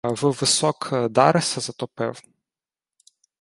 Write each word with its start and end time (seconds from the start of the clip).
В 0.03 0.31
висок 0.33 0.89
Дареса 1.09 1.59
затопив: 1.61 2.21